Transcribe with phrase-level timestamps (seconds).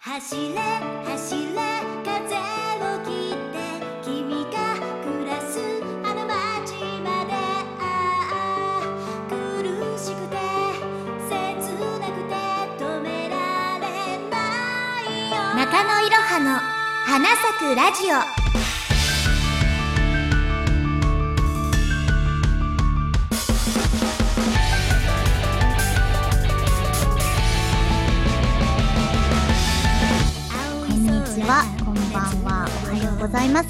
[0.00, 0.54] 走れ
[1.04, 1.50] 走れ
[2.04, 3.58] 風を切って
[4.04, 5.58] 君が暮らす
[6.04, 7.32] あの街まで
[7.80, 8.82] ああ
[9.28, 9.34] 苦
[9.98, 10.36] しくて
[11.28, 11.34] 切
[11.98, 12.32] なくて
[12.78, 13.34] 止めら
[13.80, 13.84] れ
[14.30, 14.34] な
[15.02, 15.36] いよ。
[15.56, 16.60] 中野いろはの
[17.04, 18.47] 花咲くラジオ。
[33.28, 33.68] ございます。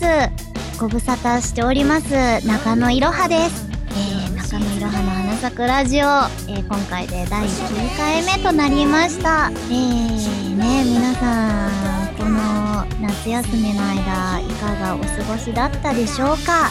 [0.78, 2.14] ご無沙汰しております、
[2.46, 3.66] 中野いろはです。
[3.88, 9.50] えー、中野いろはの花咲くラジオ、えー、今回で第9回目となりました。
[9.50, 16.70] えー、ね、皆さん、この夏休みの間、いかがお過ごしだったでしょうか？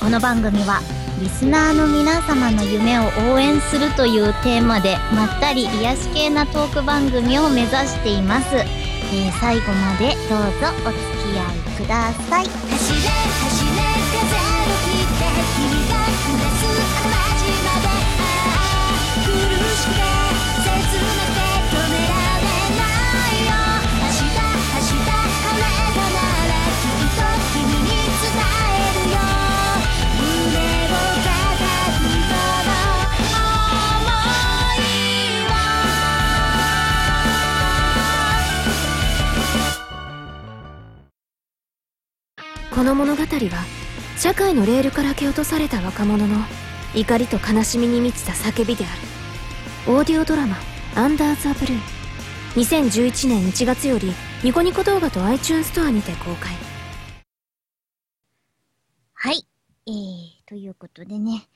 [0.00, 0.80] この番組は、
[1.20, 8.56] リスナーの皆様の夢を応援するというテーマで、まったり癒し系なトーク番組を目指しています。
[8.56, 11.00] えー最後までどうぞお付
[11.32, 12.89] き合いください。
[42.80, 43.66] この物語は
[44.16, 46.38] 社会のレールから蹴落とされた若者の
[46.94, 48.88] 怒りと悲しみに満ちた叫びであ
[49.86, 50.56] るオーディオドラマ
[50.96, 51.78] 「アンダー・ザ・ブルー」
[52.56, 56.54] 2011年1月よりニコニコ動画と iTunes ストアにて公開
[59.12, 59.46] はい。
[59.86, 61.48] えー、ということでね、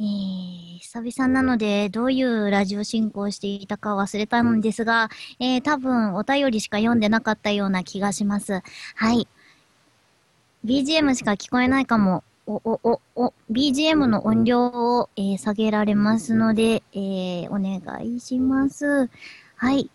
[0.00, 8.62] えー、久々なので、どういうラジオ進行していたか忘れたんですが、えー、多分お便りしか読んでなかったような気がします。
[8.96, 9.28] はい。
[10.64, 12.22] BGM しか聞こえないかも。
[12.46, 19.10] お、お、お、お、BGM の音量を、えー下げられますので、えー、お願いします。
[19.56, 19.90] はい。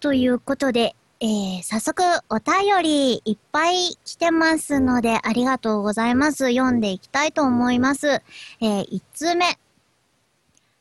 [0.00, 6.48] ということで、えー、早速お便りいっぱい来てますので、ありがとうございます。
[6.48, 8.08] 読んでいきたいと思います。
[8.08, 9.58] えー、1通目。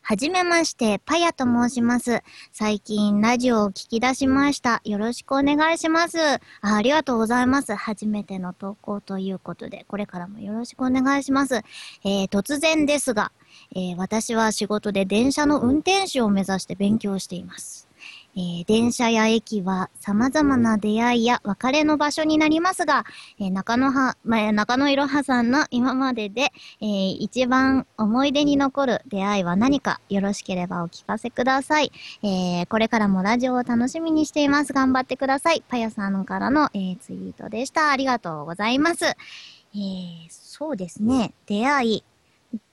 [0.10, 2.24] はじめまして、パヤと申します。
[2.54, 4.80] 最近ラジオを聞き出しました。
[4.86, 6.18] よろしくお願いします。
[6.18, 7.76] あありがとうございます。
[7.76, 11.56] 初めての投稿ということで、これからもよろしくお願いします。
[12.06, 13.34] えー、突然ですが、
[13.76, 17.87] えー私は仕事で電車の運転手を目指して勉強しています。
[18.38, 23.04] えー電車や駅は様々な出会いや別れの場所になりますが、
[23.40, 31.92] えー中野は、まあ、中野いろはさんの今までで、えー一番思い出に残る出会いは何かよろしければお聞かせください。
[32.24, 34.74] えこれからもラジオを楽しみにしています。
[34.74, 35.64] 頑張ってください。
[35.68, 37.90] パヤさんからの、えツイートでした。
[37.92, 39.06] ありがとうございます。
[39.06, 39.16] え
[40.30, 41.34] そうですね。
[41.48, 42.04] 出会い。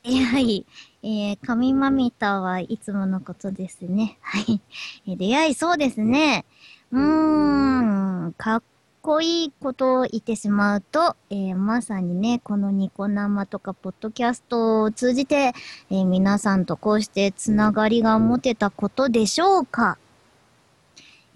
[0.03, 0.67] 出会い。
[1.07, 4.17] えー、神まみたはいつものことですね。
[4.23, 4.63] はい。
[5.07, 6.47] えー出会い、そうですね。
[6.91, 8.63] うーん、かっ
[9.03, 15.53] こいいことを言ってしまうと、えーまさにね、このニコ生とかポッドキャストを通じて、
[15.91, 19.99] えー皆さんとこうしてつながりが持てたことでしょうか。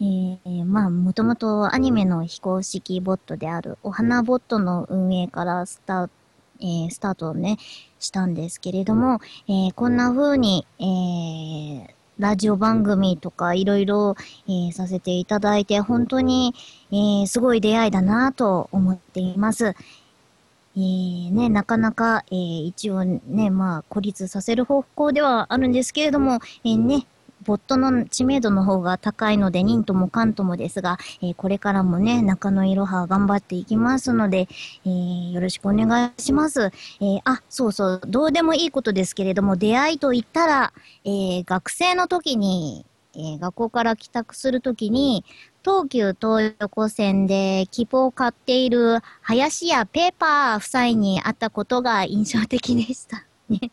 [0.00, 6.12] えーまあ、もともとアニメの非公式ボットであるお花ボットの運営からスタート、
[6.60, 7.58] えースタートをね、
[7.98, 14.16] したんですけれども、えーこんな風に、えーラジオ番組とかいろいろ、
[14.48, 16.54] えーさせていただいて、本当に、
[16.90, 19.74] えーすごい出会いだなと思っています。
[20.76, 27.06] えーね、なかなか、えー一応ね、まあ、孤立させる方向ではあるんですけれども、えーね、
[27.42, 34.48] ボットの知名度の方が高いので、忍とも関ともですが、えーこれからもね、中野いろは頑張っていきますので、
[34.84, 36.64] えーよろしくお願いします。
[36.64, 40.72] えーあ、そうそう、どうでもいいことですけれども、出会いと言ったら、
[41.04, 42.84] え学生の時に、
[43.14, 45.24] え学校から帰宅するときに、
[45.64, 53.24] 東急東横線で切符を買っている林家ペーパー夫妻に会ったことが印象的でした。
[53.48, 53.70] ね。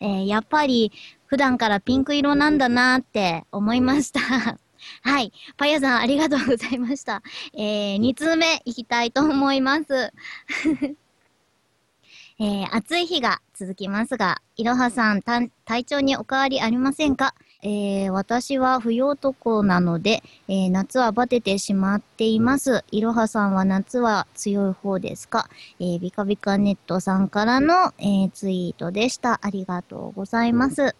[0.00, 0.92] えーやっぱり
[1.32, 4.20] 普段からピンク色なんだなって思いました。
[5.00, 5.32] はい。
[5.56, 7.22] パヤさんありがとうございました。
[7.54, 10.12] えー、2通目いきたいと思います。
[12.38, 15.50] えー、暑い日が続きますが、いろはさん、体
[15.86, 17.34] 調にお変わりありませんか？
[17.62, 22.84] えー、私は不要男なので、えー夏はバテてしまっています。
[22.90, 25.48] いろはさんは夏は強い方ですか？
[25.80, 29.38] えー、ビカビカネットさんからの、えツイートでした。
[29.42, 30.94] ありがとうございます。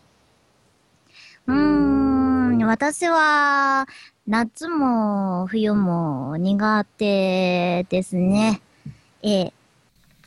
[1.47, 3.87] うーん、私は、
[4.27, 8.63] 夏も冬も苦手ですね。
[9.23, 9.53] え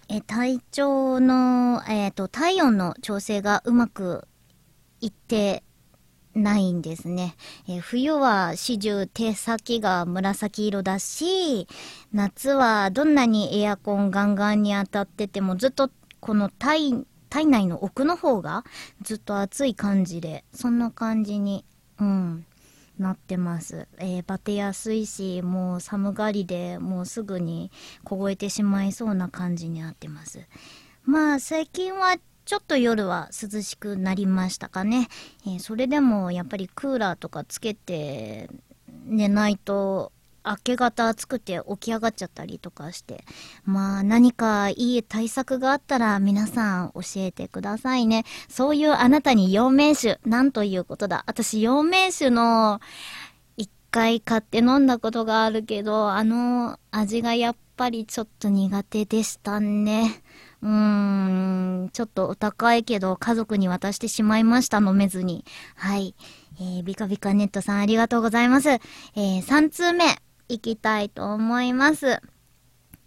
[0.08, 4.28] え体調の、えっ、と、体温の調整がうまく
[5.02, 5.64] いって
[6.36, 7.36] ないんですね。
[7.68, 11.68] え冬は始終手先が紫色だし、
[12.14, 15.90] 夏はどんなにエアコンガンガンに当たっててもずっと
[16.20, 18.64] この体、体内の奥の方が
[19.02, 21.66] ずっと暑い感じで、そんな感じに、
[22.00, 22.46] うん、
[22.98, 23.90] なってます。
[23.98, 27.72] えーバテやすいし、もう寒がりでもうすぐに
[28.06, 30.48] 凍えてしまいそうな感じになってます。
[31.04, 32.16] まあ最近は
[32.46, 35.10] ちょっと夜は涼しくなりましたかね。
[35.46, 38.50] えーそれでもやっぱりクーラーとかつけて
[39.08, 40.14] 寝ないと
[40.47, 43.24] 明け方暑くて起き上がっちゃったりとかして。
[43.63, 48.24] まあ何かいい対策があったら皆さん教えてくださいね。
[48.50, 51.24] そういうあなたに陽明酒、なんということだ。
[51.27, 52.80] 私陽明酒の
[53.57, 60.21] 一回買って飲んだことがあるけど、あの味がやっぱりちょっと苦手でしたね。
[60.62, 60.71] うー
[61.86, 65.45] ん、ちょっとお高いけど家族に渡してしまいました、飲めずに。
[65.75, 66.15] はい。
[66.59, 68.69] えー、ビカビカネットさんありがとうございます。
[68.69, 70.06] えー、3通目、
[70.47, 72.21] いきたいと思います。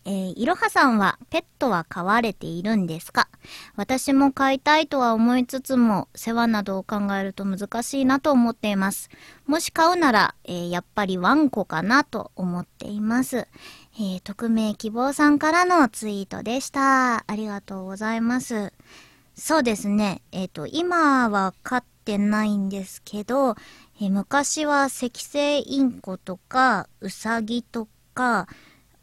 [0.04, 3.28] えー、いろはさんはペットは飼われているんですか？
[3.76, 9.10] 私も飼いたいとは思いつつも、世話などを考えると難しいなと思っています。
[9.46, 13.48] もし飼うなら、えーやっぱりワンコかなと思っています。
[13.96, 17.24] えー匿名希望さんからのツイートでした。
[17.26, 18.72] ありがとうございます。
[19.34, 20.22] そうですね。
[20.32, 23.54] えっ、と、今は飼っててないんですけど、
[24.00, 28.48] え昔は赤星インコとか、ウサギとか、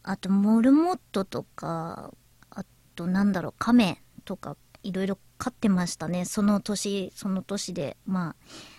[0.01, 2.11] あとモルモットとか、
[2.49, 2.65] あ
[2.95, 6.25] となんだろう、カメとか、いろいろ飼ってましたね。
[6.25, 7.95] その年、その年で。
[8.07, 8.35] まあ、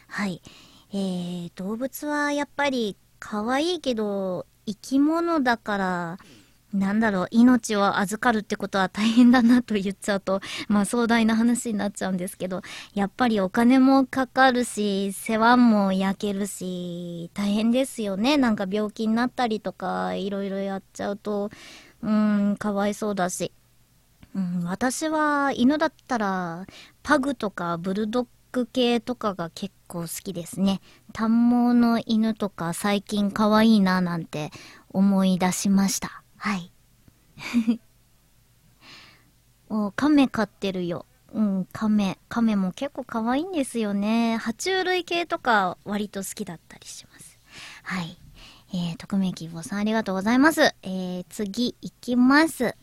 [0.09, 0.43] はい。
[0.93, 6.19] えー、動物はやっぱり可愛いけど、生き物だから、
[6.73, 12.63] なんだろう、命を預かるってことは大変だなと言っちゃうと、 まあ壮大な話になっちゃうんですけど、
[12.95, 18.37] やっぱりお金もかかるし、世話も焼けるし、大変ですよね。
[18.37, 21.51] なんか病気になったりとか、いろいろやっちゃうと、
[22.03, 23.53] うーん、かわいそうだし。
[24.35, 26.67] うん、私は犬だったら、
[27.03, 30.81] パグとかブルドッグ系とかが結構好きですね。
[31.15, 34.51] 短毛の犬とか最近可愛いななんて
[34.91, 36.26] 思い出しました。
[36.37, 36.71] はい。
[39.69, 41.07] お、亀飼ってるよ。
[41.33, 42.19] うん、亀。
[42.29, 44.39] 亀も結構可愛いんですよね。
[44.41, 47.39] 爬虫類系とか割と好きだったりします。
[47.83, 48.17] はい。
[48.73, 50.75] えー、匿名希望さんありがとうございます。
[50.83, 52.65] えー、次行きます。
[52.65, 52.75] え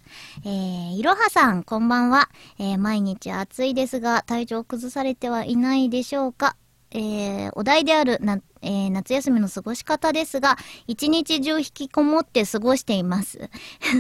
[0.45, 2.29] ー、いろはさん、こんばんは。
[2.57, 6.55] えー、毎日暑いですが、体調崩されてはいないでしょうか
[6.91, 10.57] えー、お題であるな、えー夏休みの過ごし方ですが、
[10.87, 13.49] 一日中引きこもって過ごしています。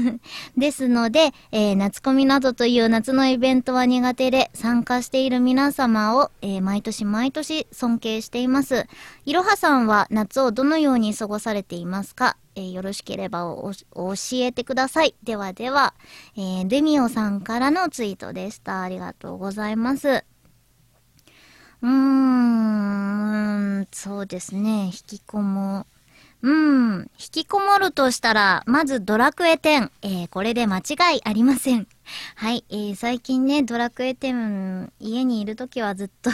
[0.57, 8.87] ですので、えー夏コミなどという夏のイベントは苦手で、参加している皆様を、えー毎年毎年尊敬しています。
[9.25, 12.37] いろはさんは夏をどのように過ごされていますか？
[12.55, 15.13] えーよろしければお教えてください。
[15.23, 15.93] ではでは、
[16.37, 18.81] えーデミオさんからのツイートでした。
[18.81, 20.23] ありがとうございます。
[21.83, 21.89] うー
[23.81, 24.85] ん、そうですね。
[24.85, 25.85] 引きこも。
[26.41, 29.91] うん、引きこもるとしたら、まずドラクエ10。
[30.03, 31.87] えーこれで間違いありません。
[32.35, 36.29] はい、えー最近ね、ドラクエ10、家にいるときはずっと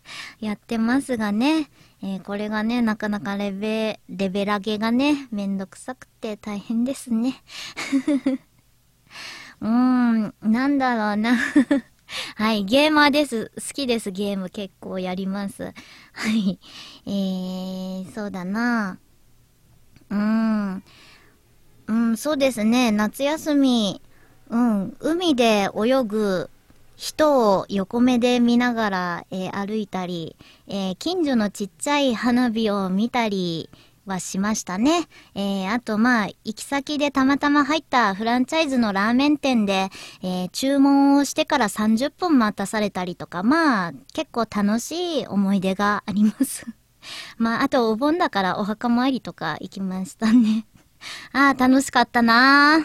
[0.40, 1.68] やってますがね、
[2.02, 7.42] えーこれがね、なかなかレベ、レベ上げがね、めんどくさくて大変ですね。
[9.60, 11.36] うーん、なんだろうな。
[12.36, 13.50] はい、ゲーマーです。
[13.56, 15.72] 好きです、ゲーム結構やります。
[16.12, 16.58] はい。
[17.06, 18.98] えー、そうだな。
[20.10, 20.82] うん。
[21.86, 24.00] うん、そうですね、夏休み、
[24.48, 26.50] うん、海で泳ぐ
[26.96, 30.36] 人を横目で見ながら、えー歩いたり、
[30.68, 33.68] えー近所のちっちゃい花火を見たり
[34.06, 35.08] はしましたね。
[35.34, 39.90] えーあとまあ、行き先でたまたま入ったフランチャイズのラーメン店で、
[40.22, 46.66] えー注文をしてから30分待たされたりとか、まあ、結構楽しい思い出があります。
[47.38, 50.66] まあ、あとお盆だからお墓参りとか行きましたね。
[51.32, 52.84] ああ、楽しかったなあ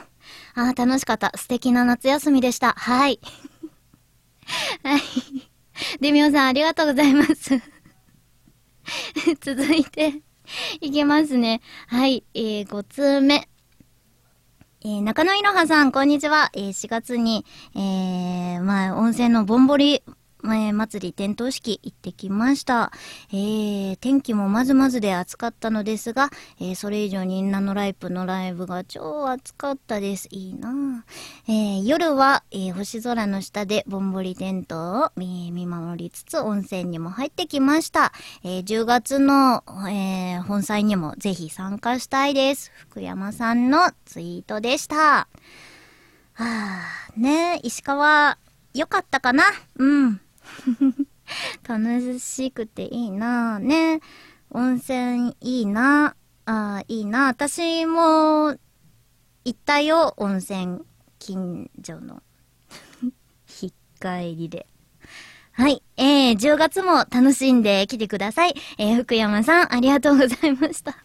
[0.55, 1.31] あ、楽しかった。
[1.35, 2.73] 素敵な夏休みでした。
[2.77, 3.19] はい。
[4.83, 5.01] はい。
[6.01, 7.61] デミオさん、ありがとうございます。
[9.41, 10.21] 続いて、
[10.81, 11.61] いけますね。
[11.87, 13.47] はい、えー、5通目。
[14.81, 16.49] えー、中野いろはさん、こんにちは。
[16.53, 20.03] えー、4月に、えー、まあ、温泉のぼんぼり
[20.45, 22.91] え祭り点灯式行ってきました。
[23.31, 26.29] えー、天気もまずまずで暑かったのですが、
[26.59, 30.27] えーそれ以上にナノライプのライブが超暑かったです。
[30.31, 31.01] いいなぁ
[31.47, 38.13] えー夜は、えー星空の下でぼんぼり点灯を、え見守りつつ温泉にも入ってきました。
[38.43, 42.71] えー10月の、えー本祭にもぜひ参加したいです。
[42.89, 44.95] 福山さんのツイートでした。
[44.95, 45.27] は
[46.37, 46.79] あ、
[47.17, 48.37] ね石川、
[48.73, 49.43] よかったかな？
[49.77, 50.21] うん。
[51.67, 54.01] 楽しくていいなぁね
[54.51, 56.15] 温泉いいな
[56.45, 58.57] あいいな私も
[59.45, 60.81] 行ったよ、温泉
[61.17, 62.21] 近所の。
[63.61, 64.67] 引っ帰りで。
[65.51, 65.81] はい。
[65.97, 68.53] えー、10月も楽しんできてください。
[68.77, 71.03] えー、福山さん、ありがとうございました。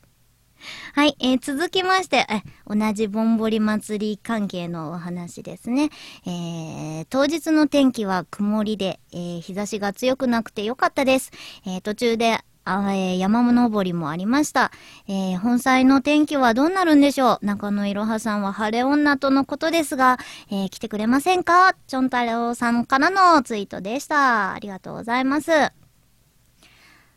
[0.97, 5.91] はい、えー続きまして、え、同じぼんぼり祭り関係のお話ですね。
[6.25, 11.33] えー当日の天気は曇りで、えー日差しが強くなくてよかったです。
[11.67, 14.71] えー途中で、あえー山登りもありました。
[15.09, 20.19] えー本祭の天気はどうなるんでしょう中野いろはさんは晴れ女とのことですが、
[20.53, 21.75] えー来てくれませんか？
[21.89, 24.53] ちょんたろうさんからのツイートでした。
[24.53, 25.51] ありがとうございます。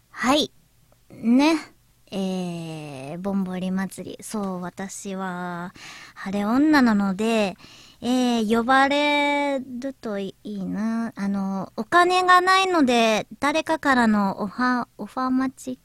[0.10, 0.52] はい。
[1.12, 1.77] ね。
[2.12, 4.24] えー、ぼんぼり祭り。
[4.24, 5.74] そう、私は、
[6.16, 7.58] 晴れ女なので、
[8.02, 11.14] えー、呼ばれるといいな。
[11.16, 15.80] あの、お金がないので、誰かからのオファ、オファー待ち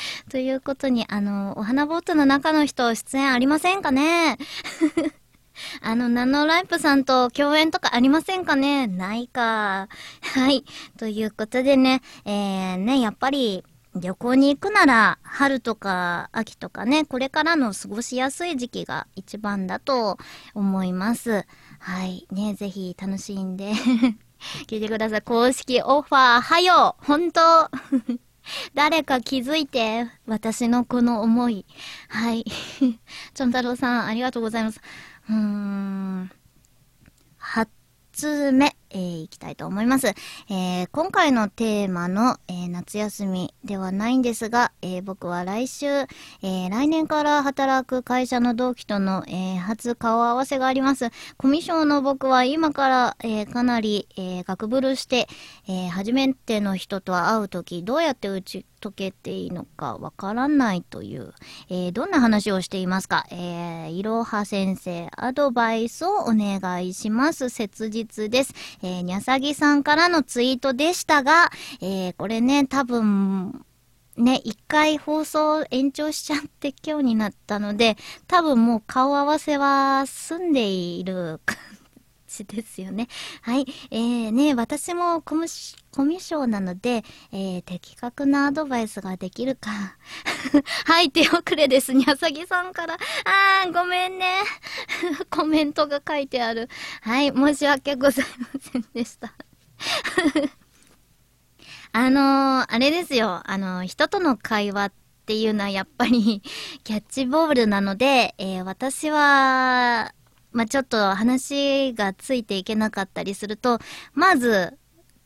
[0.30, 4.36] ということに、あの、お花ボートの中の人、出演ありませんかね？
[5.80, 8.86] あの、ナノライプさんと共演とかありませんかね？
[8.86, 9.88] ないか。
[10.34, 10.64] はい。
[10.98, 13.64] ということでね、えー、ね、やっぱり、
[14.00, 20.18] 旅行に行くなら、春とか秋とかね、これからの過ごしやすい時期が一番だと
[20.54, 21.46] 思います。
[21.78, 22.26] はい。
[22.30, 23.72] ね、ぜひ楽しんで
[24.66, 25.22] 聞いてください。
[25.22, 27.70] 公式オファー、はよ本当
[28.74, 31.64] 誰か気づいて、私のこの思い。
[32.08, 32.44] はい。
[33.34, 34.80] ちょん太郎さん、ありがとうございます。
[35.28, 36.30] うーん。
[37.40, 37.68] 8
[38.12, 40.08] つ目、えー、いきたいと思います。
[40.48, 51.10] えー今回のテーマの、えー夏休みではないんですが、えー僕は来週、えー来年から働く会社の同期との、えー初顔合わせがあります。
[51.36, 55.28] コミュ障の僕は今から、えーかなり、えー、ガクブルして、
[55.68, 61.32] えー初めての人と会うとき、どうやって打ち解けていいのかわからないという、
[61.68, 63.26] えーどんな話をしていますか？
[63.30, 67.48] えーいろは先生、アドバイスをお願いします。
[67.48, 68.54] 切実です。
[68.82, 71.50] えーにゃさぎさんからのツイートでしたが、
[71.80, 73.64] えーこれね、多分、
[74.16, 81.40] ね、一回放送延長しちゃって今日になったので、多分もう顔合わせは済んでいる
[82.44, 83.08] ですよね。
[83.42, 83.66] はい。
[83.90, 89.70] えー、ね、私もコミュコミュ障なので、えー、的確なアドバイスができるか。
[90.84, 91.92] はい、手遅れです。
[91.94, 92.94] にゃさぎさんから。
[92.94, 94.40] あー、ごめんね。
[95.30, 96.68] コメントが書いてある。
[97.00, 99.32] はい、申し訳ございませんでした。
[101.92, 103.42] あのーあれですよ。
[103.44, 104.92] あのー人との会話っ
[105.26, 106.42] ていうのはやっぱり
[106.84, 110.12] キャッチボールなので、えー私は、
[110.56, 113.78] まあ、ちょっと話がついていけなかったりすると、
[114.14, 114.78] まず、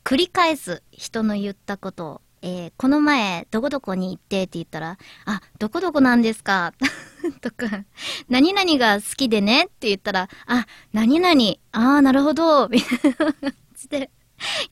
[0.03, 6.73] 繰り返す人の言ったことを、えーこの前、どこどこに行ってって言ったら、あ、どこどこなんですか？
[7.43, 7.85] とか、
[8.29, 11.33] 何々が好きでねって言ったら、あ、何々、
[11.71, 14.11] ああ、なるほど、みたいな感じで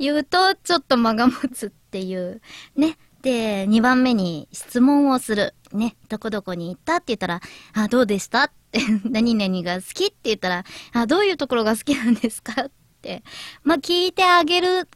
[0.01, 2.41] 言うと、ちょっと間が持つっていう。
[2.75, 2.99] ね。
[3.29, 5.55] で、2番目に質問をする。
[5.75, 5.97] ね。
[6.09, 7.41] どこどこに行ったって言ったら、
[7.75, 8.45] あ、どうでした？
[8.45, 12.55] って、 何々が好きって言ったら、あ、どういうところが好きなんですか？
[12.63, 12.71] っ
[13.03, 13.23] て。
[13.65, 14.89] まあ、聞いてあげる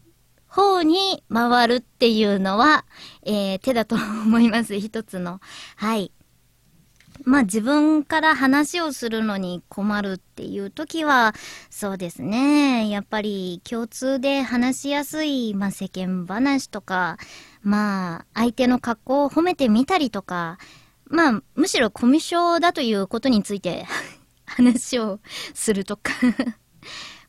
[0.47, 2.87] 方に回るっていうのは、
[3.23, 4.81] えー手だと思います。
[4.81, 5.41] 一つの。
[5.77, 6.11] はい。
[7.25, 11.35] まあ自分から話をするのに困るっていう時は、
[11.69, 12.89] そうですね。
[12.89, 17.19] やっぱり共通で話しやすい、まあ世間話とか、
[17.63, 20.59] まあ相手の格好を褒めてみたりとか、
[21.07, 23.87] まあむしろコミュ障だということについて
[24.47, 25.21] 話を
[25.55, 26.13] するとか。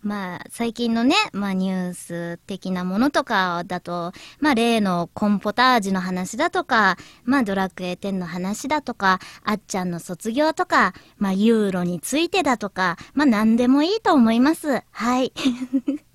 [0.02, 4.12] まあ、最近のね、まあニュース的なものとかだと、
[4.42, 14.84] まあ例のコンポタージュの話だとか、まあドラクエ10の話だとか、あっちゃんの卒業とか、まあユーロについてだとか、まあ何でもいいと思います。
[14.92, 15.32] はい。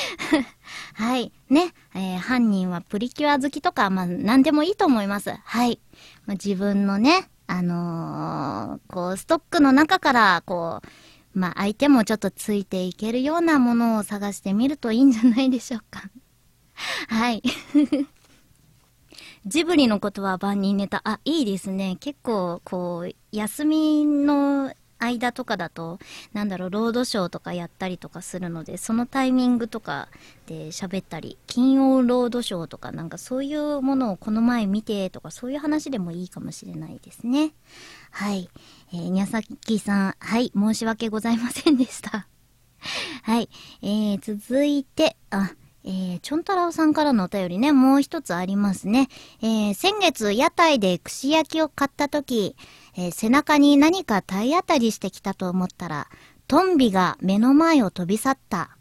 [0.94, 1.32] はい。
[1.48, 1.72] ね。
[1.94, 5.32] えー犯人はプリキュア好きとか、まあ何でもいいと思います。
[5.44, 5.80] はい。
[6.26, 10.80] まあ、自分のね、あのーこう、ストックの中から、こ
[11.34, 16.10] う、まあ相手もちょっとついていけるようなものを探してみるといいんじゃないでしょうか。
[17.08, 17.42] はい。
[19.44, 21.00] ジブリのことは万人ネタ。
[21.04, 21.96] あ、いいですね。
[21.98, 24.72] 結構、こう、休みの
[25.02, 25.98] 間とかだと、
[26.32, 30.08] なんだろう、ロードショーとかやったりとかするので、そのタイミングとか
[30.46, 37.52] で喋ったり、金曜ロードショーとかなんかそういうものをこの前見てとかそういう話でもいいかもしれないですね。
[38.10, 38.48] はい。
[38.92, 42.26] えー、宮崎さん、はい、申し訳ございませんでした。
[43.22, 43.48] はい。
[43.82, 45.52] えー、続いて、あ、
[45.84, 49.08] えー、ちょんたらおさんからのお便りね、もう一つありますね。
[49.42, 52.56] えー、先月屋台で串焼きを買った時、
[52.96, 56.08] えー背中に何か体当たりしてきたと思ったら、
[56.46, 58.76] トンビが目の前を飛び去った。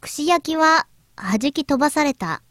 [0.00, 2.42] 串焼きは弾き飛ばされた。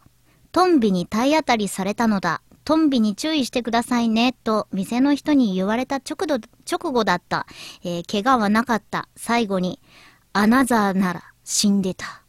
[0.51, 2.41] トンビに体当たりされたのだ。
[2.65, 6.39] トンビに注意してくださいね、と店の人に言われた直後
[6.69, 7.45] 直後だった。
[7.83, 9.09] えー怪我はなかった。
[9.15, 9.79] 最後に、
[10.31, 12.23] アナザーなら死んでた。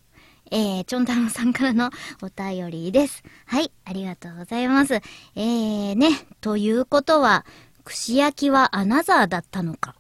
[0.50, 1.90] えー、ちょんたろうさんからの
[2.22, 3.22] お便りです。
[3.46, 4.94] はい、ありがとうございます。
[4.94, 6.10] えー、ね、
[6.40, 7.44] ということは、
[7.84, 9.94] 串焼きはアナザーだったのか、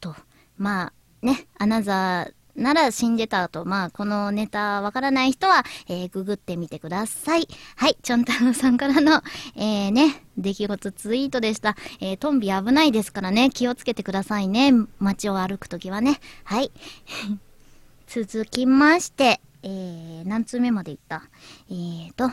[0.00, 0.14] と。
[0.56, 3.64] まあ、ね、アナザーなら死んでたと。
[3.66, 7.46] まあ、このネタわからない人は、えー、ググってみてください。
[7.76, 9.22] はい、ちょんたろさんからの、
[9.54, 11.76] えー、ね、出来事ツイートでした。
[12.00, 14.72] えー、トンビ危ないですからね、気をつけてくださいね。
[14.98, 16.18] 街を歩くときはね。
[16.44, 16.72] はい。
[18.08, 21.24] 続きまして、えー、何通目までいった？
[21.68, 22.30] えーと、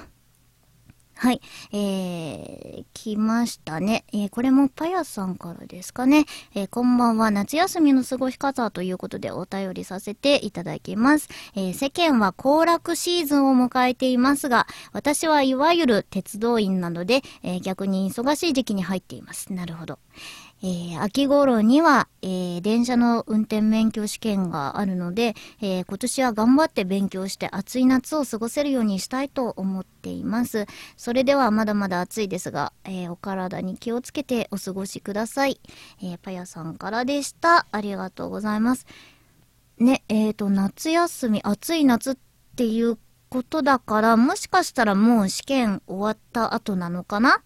[1.15, 1.41] はい、
[1.72, 4.03] えー、来ましたね。
[4.12, 6.25] えー、これもパヤさんからですかね。
[6.53, 7.32] えー、こんばんは。
[7.32, 11.29] 夏休みの過ごし方ということでお便りさせていただきます。
[11.55, 19.53] えー、世間は行楽シーズンを迎えていますが、私はいわゆる鉄道員なので、えー逆に忙しい時期に入っています。
[19.53, 20.00] なるほど。
[20.63, 30.65] えー秋頃には、えー電車の運転免許試験があるので、えー今年は頑張って勉強して暑い夏を過ごせるようにしたいと思っています。
[30.96, 35.60] それではまだまだ暑いですが、えお体に気をつけてお過ごしください。
[36.01, 37.67] えーパヤさんからでした。
[37.72, 38.86] ありがとうございます。
[39.80, 42.17] ね、えーと、夏休み、暑い夏っ
[42.56, 42.97] ていう
[43.28, 47.43] ことだから、もしかしたらもう試験終わった後なのかな？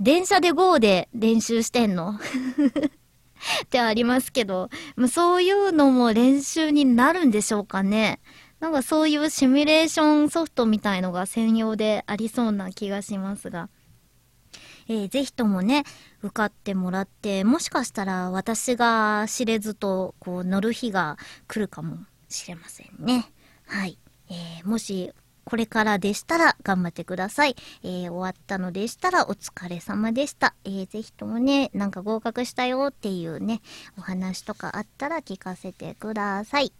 [0.00, 2.18] 電車で GO で練習してんの？
[3.64, 4.70] ってありますけど、
[5.10, 8.20] そういうのも練習になるんでしょうかね。
[8.60, 13.68] なんかそういうシミュレーションソフトみたいのが専用でありそうな気がしますが。
[14.86, 15.84] えーぜひともね、
[16.22, 21.16] 受かってもらって、もしかしたら私が知れずと、こう、乗る日が
[21.48, 23.30] 来るかもしれませんね。
[23.66, 23.98] はい。
[24.28, 25.12] えーもし、
[25.44, 27.56] これからでしたら頑張ってください。
[27.82, 30.54] えー終わったのでしたらお疲れ様でした。
[30.64, 33.60] えーぜひともね、なんか合格したよっていうね、
[33.98, 36.72] お話とかあったら聞かせてください。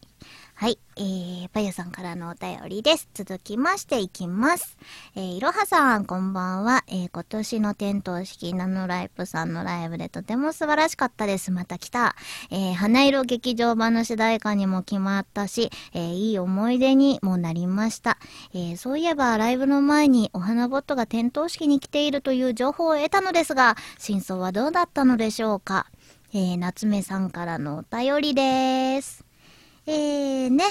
[0.56, 0.78] はい。
[0.96, 3.08] えー、パヤさんからのお便りです。
[3.12, 4.78] 続きましていきます。
[5.16, 6.84] えー、いろはさん、こんばんは。
[6.86, 11.50] えー、今年の点灯式ナノライプさんのライブでとても素晴らしかったです。
[11.50, 12.14] また来た。
[12.52, 18.16] えー、花色劇場版の主題歌にも決まったし、えー、いい思い出にもなりました。
[18.54, 25.86] えー、そういえば、ライブの前にお花ボットが点灯式に来ているという情報を得たのですが、真相はどうだったのでしょうか。
[26.32, 29.23] えー、夏目さんからのお便りです。
[29.87, 30.64] えー、ね。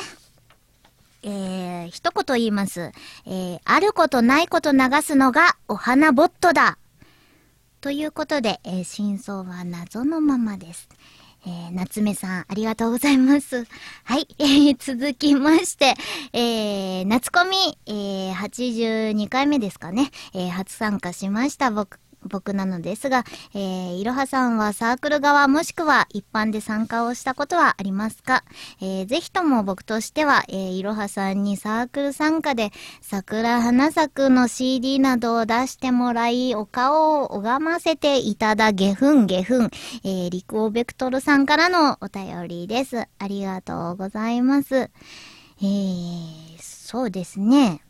[1.26, 2.92] えー、一言言います。
[3.26, 6.78] えー、あることないこと流すのがお花ボットだ。
[7.80, 10.90] ということで、えー真相は謎のままです。
[11.46, 13.66] えー、夏目さん、ありがとうございます。
[14.06, 15.94] はい、えー、続きまして、
[16.32, 28.44] えー、夏コミ、えー、82回目ですかね、えー、初参加しました、僕、僕なのですが、えー、いろはさんはサークル側もしくは一般で参加をしたことはありますか？
[28.82, 39.70] えー、ぜひとも僕としては、えー、いろはさんにサークル参加で桜花咲くの CD などを出してもらい、お顔を拝ませていただゲフンゲフン、
[40.04, 43.08] えー、リクオベクトルさんからのお便りです。
[43.20, 44.76] ありがとうございます。
[44.76, 47.82] えー、そうですね。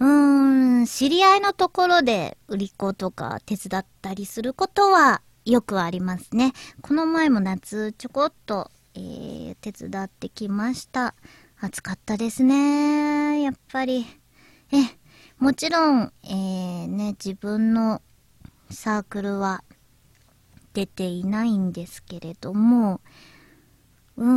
[0.00, 6.52] うーん、知り合いのところで売り子とか手伝ったりすることはよくありますね。
[6.80, 11.14] この前も夏ちょこっと、えー、手伝ってきました。
[11.60, 13.42] 暑かったですね。
[13.42, 14.06] やっぱり。
[14.72, 14.76] え、
[15.38, 18.02] もちろん、えー、ね、自分の
[18.70, 19.62] サークルは
[20.72, 23.00] 出ていないんですけれども、
[24.16, 24.28] うー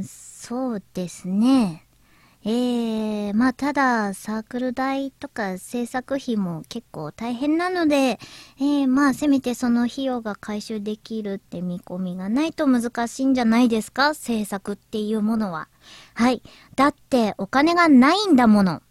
[0.00, 1.86] ん、そうですね。
[2.44, 8.18] えー、まあ、ただ、サークル代とか制作費も結構大変なので、
[8.58, 14.14] えー、まあ、せめてその費用が回収できるって見込みがないと難しいんじゃないですか？
[14.14, 15.68] 制作っていうものは。
[16.14, 16.42] はい。
[16.74, 18.82] だって、お金がないんだもの。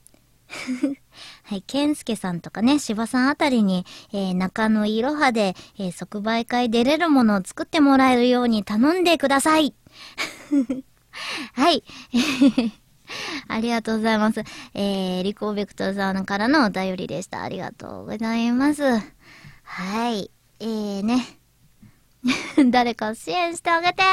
[1.44, 9.74] はい、健介さんとかね、芝さんあたりに、えー、中野いろはで、えー、即売会出れるものを作ってもらえるように頼んでください。
[11.54, 11.84] はい。
[13.48, 14.44] ありがとうございます。
[14.74, 17.42] えー、リコーベクトーさんからのお便りでした。
[17.44, 18.84] ありがとうございます。
[19.64, 20.32] はい。
[20.60, 21.42] えーね。
[22.70, 24.04] 誰か支援してあげて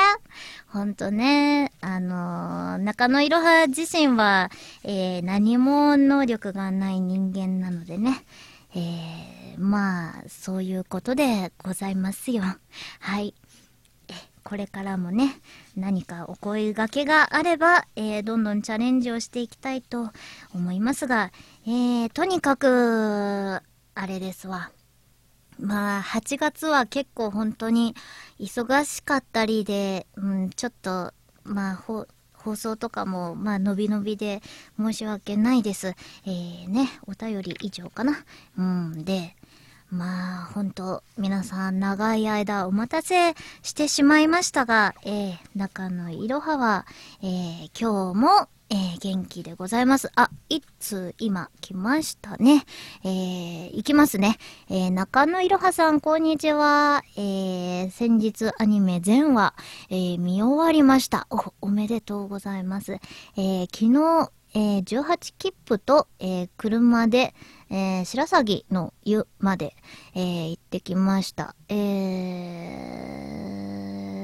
[0.69, 4.51] ほんとね、あのー、中野いろは自身は、
[4.83, 8.25] えー、何も能力がない人間なのでね、
[8.75, 12.43] えー、まあ、そういうことでございますよ。
[13.01, 13.35] はい。
[14.49, 15.43] これからもね、
[15.77, 20.11] 何かお声掛けがあれば、えー、どんどんチャレンジをしていきたいと
[20.55, 21.33] 思いますが、
[21.67, 23.61] えー、とにかく、
[23.95, 24.71] あれですわ。
[25.61, 27.95] まあ、8月は結構本当に
[28.41, 31.13] 忙しかったりで、うん、ちょっと、
[31.45, 32.07] まあ、放
[32.57, 34.41] 送とかも、まあ、伸び伸びで
[34.79, 35.89] 申し訳ないです。
[36.25, 38.25] えー、ね、お便り以上かな。
[38.57, 39.37] うん、で、
[39.91, 46.85] まあ、本当皆さん長い間お待たせしてしまいましたが、えー、中のいろはは、
[47.23, 50.11] えー、今日も、えー、元気でございます。
[50.15, 52.67] あ、いつ今来ましたね。
[53.03, 54.37] えー、行きますね。
[54.69, 57.03] えー、中野いろはさん、こんにちは。
[57.17, 59.55] えー、先日アニメ全話、
[59.89, 61.27] えー、見終わりました。
[61.31, 62.99] お、おめでとうございます。
[63.39, 67.35] えー、昨日、えー、18切符と、えー、車で、
[67.71, 69.75] えー、白鷺の湯まで、
[70.15, 71.55] えー、行ってきました。
[71.69, 71.75] え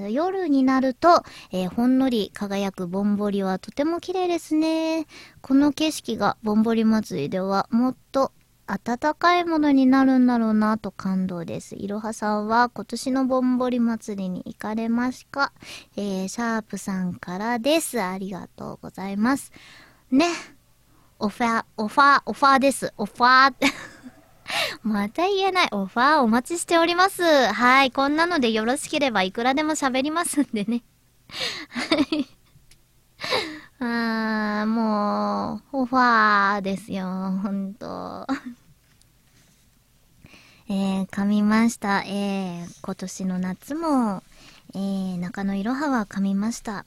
[0.07, 5.07] ー、夜になると、えー、ほんのり輝くぼんぼりはとても綺麗ですね。
[5.41, 8.33] この景色がぼんぼり祭りではもっと
[8.67, 11.75] 暖かいものになるんだろうなと感動です。
[11.77, 15.53] いろはさんは今年のぼんぼり祭りに行かれますか？
[15.97, 18.01] えー、シャープさんからです。
[18.01, 19.53] ありがとうございます。
[20.11, 20.29] ね。
[21.25, 22.93] オファー、オファー、オファーです。
[22.99, 23.67] オファーって。
[24.85, 25.69] また言えない。
[25.73, 27.23] オファーお待ちしております。
[27.23, 27.91] はい。
[27.91, 30.83] こんなのでよろしければいくらでも喋りますんでね。
[31.73, 32.29] はい。
[33.81, 37.07] あー、もう、オファーですよ。
[37.43, 38.27] ほんと。
[40.69, 42.03] えー、噛みました。
[42.03, 44.23] えー、今年の夏も、
[44.75, 46.85] えー、中野いろはは噛みました。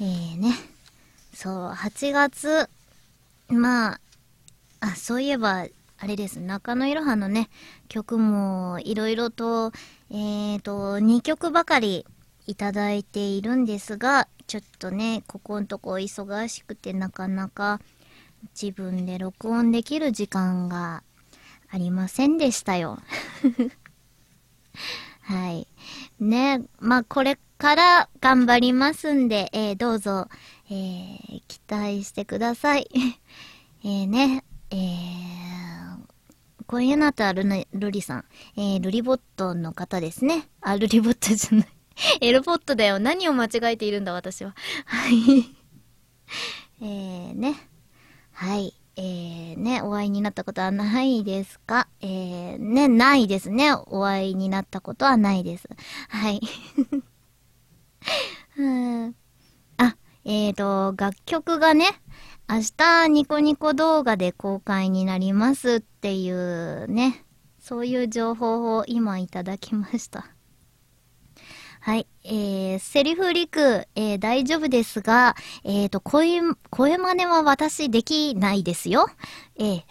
[0.00, 0.54] えー、ね。
[1.34, 2.70] そう、8月、
[3.50, 4.00] まあ、
[4.80, 5.66] あ、そういえば、
[6.02, 6.40] あれです。
[6.40, 7.50] 中野いろはのね、
[7.88, 9.72] 曲もいろいろと、
[10.10, 12.06] えっ、ー、と、2曲ばかり
[12.46, 17.80] いただいているんですが、ちょっとね、ここんとこ忙しくてなかなか
[18.60, 21.02] 自分で録音できる時間が
[21.70, 22.98] ありませんでしたよ。
[25.22, 25.68] はい。
[26.18, 30.28] ね、まあ、これから頑張りますんで、えー、どうぞ、
[30.70, 32.88] えー、期待してください。
[33.84, 35.98] えーね、えー、
[36.66, 38.24] こういうのとあるね、ルリさん。
[38.56, 40.48] えー、ルリボットの方ですね。
[40.60, 41.68] あ、ルリボットじゃない。
[42.20, 42.98] エルポットだよ。
[42.98, 44.54] 何を間違えているんだ、私は。
[44.86, 45.14] はい。
[46.82, 47.56] えーね。
[48.32, 48.74] はい。
[48.96, 51.88] えー、ね、お会いになったことはないですか？
[52.00, 53.72] えー、ね、ないですね。
[53.72, 55.68] お会いになったことはないです。
[56.08, 56.40] はい。
[58.56, 58.68] う
[59.08, 59.16] ん、
[60.24, 61.86] えーと、楽曲がね、
[62.48, 67.24] 明日ニコニコ動画で公開になりますっていうね、
[67.58, 70.26] そういう情報を今いただきました。
[71.82, 72.06] はい。
[72.24, 79.06] えー、セリフリク、えー、大丈夫ですが、えっ、ー、と、声、声真似は私できないですよ。
[79.58, 79.82] えー、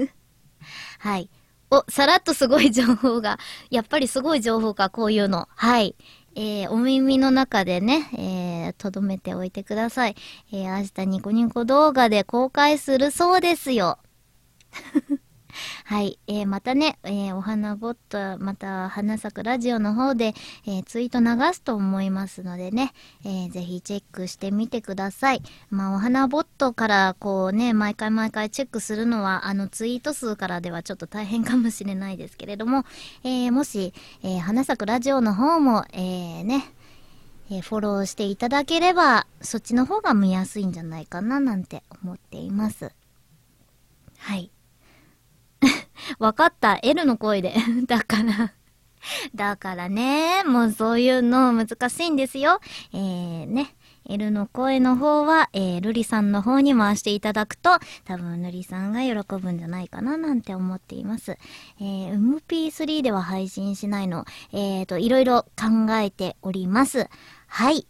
[0.98, 1.30] はい。
[1.70, 3.38] お、さらっとすごい情報が。
[3.70, 5.48] やっぱりすごい情報か、こういうの。
[5.54, 5.96] はい。
[6.34, 10.16] えー、お耳の中でね、えー、とどめておいてください。
[10.52, 13.98] えー、明日ニコニコ動画で公開するそうですよ。
[15.84, 16.18] はい。
[16.26, 20.34] えー、またね、えー、お花ボット、また花咲くラジオの方で、
[20.66, 22.92] えー、ツイート流すと思いますのでね、
[23.24, 25.42] えー、ぜひチェックしてみてください。
[25.70, 32.84] まあ、お花ボットからこうね、毎回毎回チェックするのは、あのツイート数からではちょっと大変かもしれないですけれども、
[33.24, 36.64] えー、もし、えー、花咲くラジオの方も、えー、ね、
[37.52, 42.92] え、フォローしていただければ、そっちの方が見やすいんじゃないかななんて思っています。
[44.18, 44.52] はい。
[46.20, 46.78] わかった。
[46.82, 47.54] L の声で。
[47.86, 48.52] だから
[49.34, 52.60] だからね、もうそういうの難しいんですよ。
[52.92, 53.74] えー、ね。
[54.10, 57.70] えルの声の方は、えー、ルリさんの方に回していただくと、
[58.04, 61.38] 多分ルリさんが喜ぶんじゃないかななんて思っています。
[61.80, 67.08] えー、MP3 では配信しないの、えーと、いろいろ考えております。
[67.46, 67.86] はい。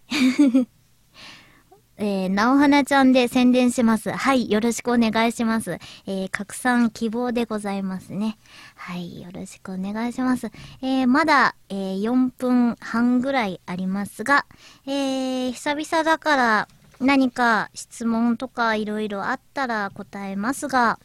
[2.03, 4.11] えー、なおはなちゃんで宣伝します。
[4.11, 5.73] はい、よろしくお願いします。
[6.07, 8.39] えー、拡散希望でございますね。
[8.75, 10.47] はい、よろしくお願いします。
[10.81, 14.47] えー、まだ、えー、4分半ぐらいありますが、
[14.87, 16.69] え、久々だから
[17.01, 20.99] 何か質問とかいろいろあったら答えますが、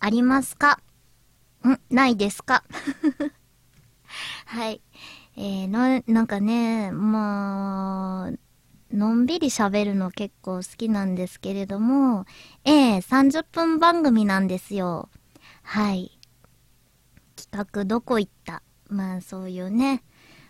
[0.00, 0.80] ありますか？
[1.64, 1.78] ん？
[1.94, 2.64] ないですか？
[4.46, 4.80] はい。
[5.36, 8.43] えー、な、なんかね、まあ、
[8.94, 12.26] のんびり喋るの結構好きなんですけれども、
[12.64, 15.08] ええ30分番組なんですよ。
[15.62, 16.18] はい。
[17.36, 18.62] 企画どこ行った？
[18.88, 20.04] まあそういうね、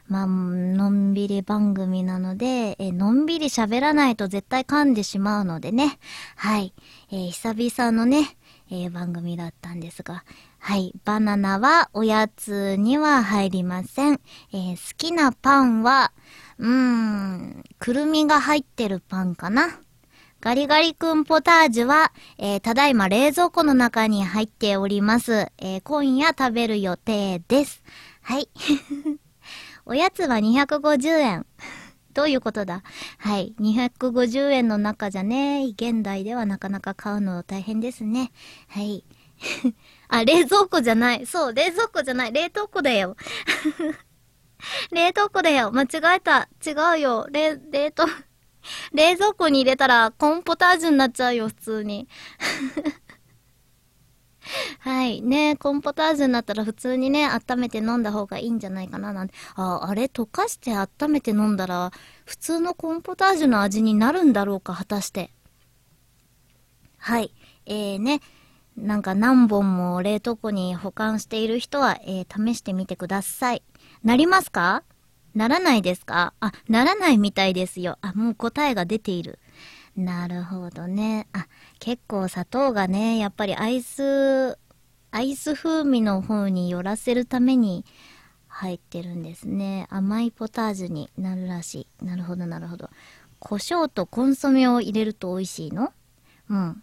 [0.07, 5.99] まあ、のんびり番組なので、えのんびり喋らないと絶対噛んでしまうのでね。
[6.37, 6.75] はい。
[7.11, 8.37] えー久々のね、
[8.71, 10.25] えー番組だったんですが。
[10.59, 10.93] はい。
[11.05, 14.21] バナナはおやつには入りません。
[14.53, 16.13] えー好きなパンは、
[16.59, 19.81] うーん、くるみが入ってるパンかな。
[20.41, 25.49] ガリガリ君ポタージュは、えーただいま冷蔵庫の中に入っております。
[25.59, 27.83] えー今夜食べる予定です。
[28.23, 28.49] はい。
[29.87, 31.47] おやつは250円。
[32.13, 32.83] どういうことだ？
[33.19, 33.55] はい。
[33.59, 38.31] 250円の中じゃね、現代ではなかなか買うの大変ですね。
[38.69, 39.05] はい。
[40.09, 41.27] あ、冷蔵庫じゃない。
[41.27, 42.33] そう、冷蔵庫じゃない。
[42.33, 43.17] 冷凍庫だよ。
[44.93, 45.71] 冷凍庫だよ。
[45.73, 46.49] 間違えた。
[46.65, 47.27] 違うよ。
[47.31, 48.07] 冷、冷凍、
[48.93, 52.09] 冷蔵庫に入れたらコーンポタージュになっちゃうよ、普通に。
[54.81, 55.23] はい。
[55.23, 59.35] ねコンポタージュになったら普通にね、温めて飲んだ方がいいんじゃないかななんて。
[59.55, 60.05] あ、あれ？
[60.05, 61.91] 溶かして温めて飲んだら、
[62.27, 65.31] 普通のコンポタージュの味になるんだろうか、果たして。
[66.99, 67.33] はい。
[67.67, 68.21] えーね。
[68.77, 73.63] なんか何本も冷凍庫に保管している人は、えー試してみてください。
[74.03, 74.83] なりますか？
[75.35, 76.33] ならないですか？
[76.41, 77.99] あ、ならないみたいですよ。
[78.03, 79.39] あ、もう答えが出ている。
[79.97, 81.29] なるほどね。
[81.33, 81.47] あ、
[81.79, 84.59] 結構砂糖がね、やっぱりアイス、
[85.11, 87.85] アイス風味の方に寄らせるために
[88.49, 89.87] 入ってるんですね。
[89.91, 92.05] 甘いポタージュになるらしい。
[92.05, 92.91] なるほど、なるほど。
[93.39, 95.93] 胡椒とコンソメを入れると美味しいの？
[96.49, 96.83] うん。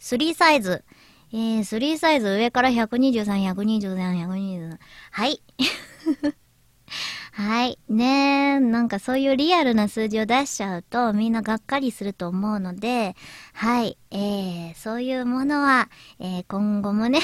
[0.00, 0.84] 3サイズ。
[1.32, 4.78] えー、3サイズ上から123、123、123。
[5.12, 5.42] はい。
[7.32, 7.78] はい。
[7.88, 8.04] ね
[8.56, 13.14] え、なんかそういうリアルな数字を出しちゃうとみんながっかりすると思うので、
[13.52, 13.96] はい。
[14.10, 17.20] えー、そういうものは、えー、今後もね、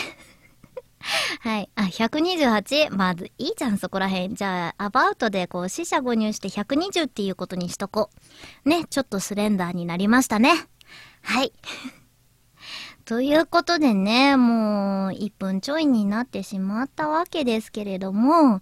[1.40, 1.70] はい。
[1.74, 2.94] あ、128?
[2.94, 4.34] まず、いいじゃん、そこらへん。
[4.34, 8.10] じゃあ、アバウトで、こう、死者誤入して120っていうことにしとこ
[8.64, 8.68] う。
[8.68, 10.52] ね、ちょっとスレンダーになりましたね。
[11.22, 11.52] はい。
[13.06, 18.60] ということでね、もう、1分ちょいになってしまったわけですけれども、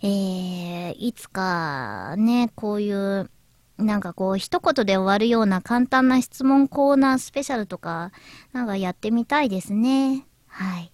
[0.00, 3.28] えー、いつか、ね、こういう、
[3.76, 8.12] なんかこう、一言で終わるような簡単な質問コーナースペシャルとか、
[8.52, 10.24] なんかやってみたいですね。
[10.46, 10.92] はい。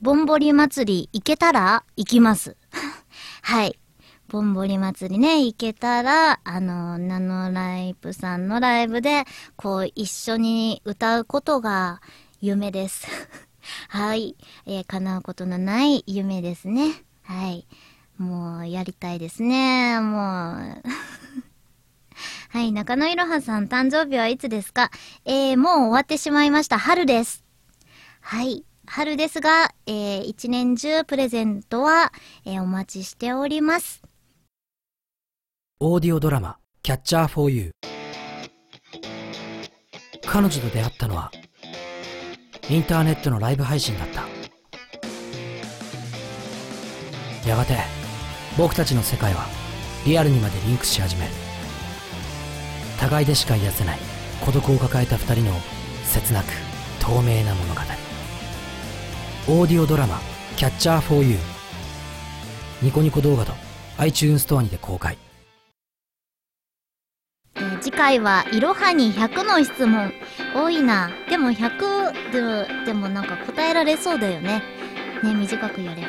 [0.00, 2.56] ぼんぼり祭り行けたら行きます。
[3.42, 3.78] はい。
[4.34, 12.00] ぼんぼり祭りね、行けたら、あの、ナノライブさんのライブで、こう、一緒に歌うことが
[12.40, 13.06] 夢です。
[13.86, 14.34] はい。
[14.66, 17.04] えー叶うことのない夢ですね。
[17.22, 17.68] はい。
[18.18, 20.00] もう、やりたいですね。
[20.00, 20.82] もう。
[22.50, 22.72] はい。
[22.72, 24.90] 中野いろはさん、誕生日はいつですか？
[25.24, 26.76] えー、もう終わってしまいました。
[26.80, 27.44] 春です。
[28.20, 28.64] はい。
[28.86, 32.12] 春ですが、えー、一年中プレゼントは、
[32.44, 34.02] えーお待ちしております。
[35.80, 37.72] オーディオドラマ「キャッチャー・フォー・ユー」
[40.24, 41.32] 彼女と出会ったのは
[42.70, 44.22] インターネットのライブ配信だった。
[47.48, 47.76] やがて
[48.56, 49.48] 僕たちの世界は
[50.06, 51.32] リアルにまでリンクし始める。
[53.00, 53.98] 互いでしか癒せない
[54.46, 55.60] 孤独を抱えた二人の
[56.04, 56.52] 切なく
[57.00, 57.80] 透明な物語。
[59.48, 60.20] オーディオドラマ
[60.56, 61.38] 「キャッチャー・フォー・ユー」
[62.80, 63.52] ニコニコ動画と
[63.98, 65.18] iTunes ストアにて公開。
[67.84, 70.10] 次回は、いろはに100の質問。
[70.54, 71.10] 多いな。
[71.28, 74.62] でも100で、でもなんか答えられそうだよね。
[75.22, 76.08] ね、短くやれば。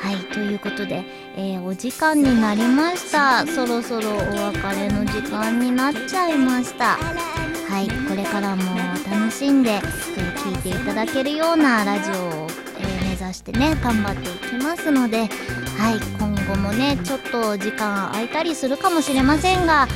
[0.00, 1.04] はい、ということで、
[1.36, 3.46] えーお時間になりました。
[3.46, 6.96] そろそろお別れの時間になっちゃいました。
[6.96, 8.62] はい、これからも
[9.08, 12.48] 楽しんで、えー聞いていただけるようなラジオを、
[12.80, 15.28] えー目指してね、頑張っていきますので、はい、
[16.18, 19.86] 今後もね、ちょっと時間空いたりするかもしれませんが、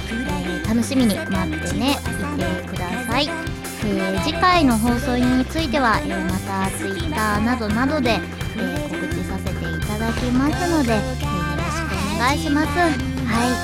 [0.64, 3.28] え楽しみに待ってね、いてください。
[3.28, 8.18] えー次回の放送については、えまた Twitter などなどで、
[8.56, 12.68] え告知させていただきますので、えよろしくお願いします。
[12.78, 12.90] はい、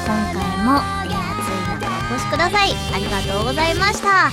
[0.06, 1.50] 今回も、えー暑い
[1.80, 2.74] 中お越しください。
[2.94, 4.30] ありがとうございました。